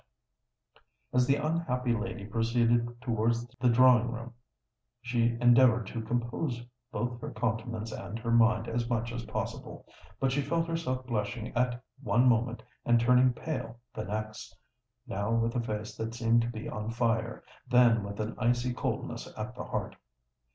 As 1.13 1.27
the 1.27 1.35
unhappy 1.35 1.93
lady 1.93 2.25
proceeded 2.25 2.99
towards 3.03 3.47
the 3.59 3.69
drawing 3.69 4.09
room, 4.11 4.33
she 4.99 5.37
endeavoured 5.39 5.85
to 5.89 6.01
compose 6.01 6.65
both 6.91 7.21
her 7.21 7.31
countenance 7.31 7.91
and 7.91 8.17
her 8.17 8.31
mind 8.31 8.67
as 8.67 8.89
much 8.89 9.11
as 9.13 9.23
possible: 9.27 9.85
but 10.19 10.31
she 10.31 10.41
felt 10.41 10.65
herself 10.67 11.05
blushing 11.05 11.55
at 11.55 11.79
one 12.01 12.27
moment 12.27 12.63
and 12.83 12.99
turning 12.99 13.31
pale 13.31 13.79
the 13.93 14.03
next,—now 14.05 15.33
with 15.35 15.53
a 15.55 15.61
face 15.61 15.95
that 15.97 16.15
seemed 16.15 16.41
to 16.41 16.47
be 16.49 16.67
on 16.67 16.89
fire—then 16.89 18.03
with 18.03 18.19
an 18.19 18.33
icy 18.39 18.73
coldness 18.73 19.31
at 19.37 19.53
the 19.53 19.65
heart. 19.65 19.95